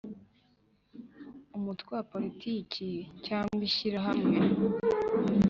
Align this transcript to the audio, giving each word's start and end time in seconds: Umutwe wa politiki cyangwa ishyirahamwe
Umutwe 1.57 1.89
wa 1.97 2.03
politiki 2.13 2.87
cyangwa 3.25 3.61
ishyirahamwe 3.69 4.35